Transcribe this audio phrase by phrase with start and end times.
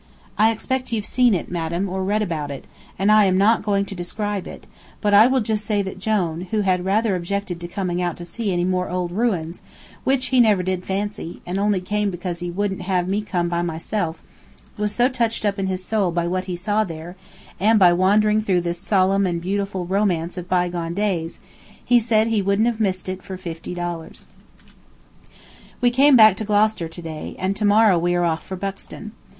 [0.35, 2.65] I expect you've seen it, madam, or read about it,
[2.97, 4.65] and I am not going to describe it;
[4.99, 8.25] but I will just say that Jone, who had rather objected to coming out to
[8.25, 9.61] see any more old ruins,
[10.03, 13.61] which he never did fancy, and only came because he wouldn't have me come by
[13.61, 14.23] myself,
[14.75, 17.15] was so touched up in his soul by what he saw there,
[17.59, 21.39] and by wandering through this solemn and beautiful romance of bygone days,
[21.85, 24.25] he said he wouldn't have missed it for fifty dollars.
[25.79, 29.11] We came back to Gloucester to day, and to morrow we are off for Buxton.